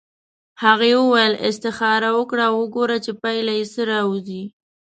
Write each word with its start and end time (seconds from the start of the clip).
هغې 0.63 0.91
وویل 1.01 1.33
استخاره 1.47 2.09
وکړه 2.17 2.43
او 2.49 2.55
وګوره 2.61 2.97
چې 3.05 3.11
پایله 3.21 3.53
یې 3.59 3.65
څه 3.73 3.81
راوځي. 3.91 4.43